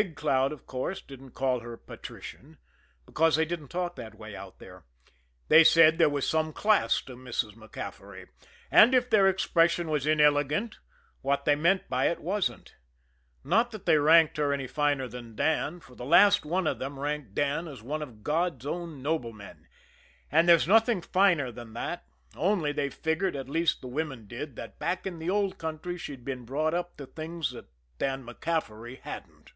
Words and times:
Big 0.00 0.16
Cloud, 0.16 0.52
of 0.52 0.64
course, 0.64 1.02
didn't 1.02 1.32
call 1.32 1.60
her 1.60 1.76
patrician 1.76 2.56
because 3.04 3.36
they 3.36 3.44
didn't 3.44 3.68
talk 3.68 3.94
that 3.94 4.14
way 4.14 4.34
out 4.34 4.58
there. 4.58 4.86
They 5.48 5.64
said 5.64 5.98
there 5.98 6.08
was 6.08 6.26
"some 6.26 6.54
class" 6.54 7.02
to 7.02 7.14
Mrs. 7.14 7.56
MacCaffery 7.56 8.28
and 8.70 8.94
if 8.94 9.10
their 9.10 9.28
expression 9.28 9.90
was 9.90 10.06
inelegant, 10.06 10.78
what 11.20 11.44
they 11.44 11.56
meant 11.56 11.90
by 11.90 12.06
it 12.06 12.20
wasn't. 12.20 12.74
Not 13.44 13.70
that 13.72 13.84
they 13.84 13.98
ranked 13.98 14.38
her 14.38 14.50
any 14.54 14.66
finer 14.66 15.08
than 15.08 15.36
Dan, 15.36 15.78
for 15.78 15.94
the 15.94 16.06
last 16.06 16.46
one 16.46 16.66
of 16.66 16.78
them 16.78 16.98
ranked 16.98 17.34
Dan 17.34 17.68
as 17.68 17.82
one 17.82 18.00
of 18.00 18.22
God's 18.24 18.64
own 18.64 19.02
noblemen, 19.02 19.68
and 20.30 20.48
there's 20.48 20.66
nothing 20.66 21.02
finer 21.02 21.52
than 21.52 21.74
that, 21.74 22.06
only 22.34 22.72
they 22.72 22.88
figured, 22.88 23.36
at 23.36 23.46
least 23.50 23.82
the 23.82 23.88
women 23.88 24.26
did, 24.26 24.56
that 24.56 24.78
back 24.78 25.06
in 25.06 25.18
the 25.18 25.28
Old 25.28 25.58
Country 25.58 25.98
she'd 25.98 26.24
been 26.24 26.46
brought 26.46 26.72
up 26.72 26.96
to 26.96 27.04
things 27.04 27.50
that 27.50 27.68
Dan 27.98 28.24
MacCaffery 28.24 28.98
hadn't. 29.02 29.52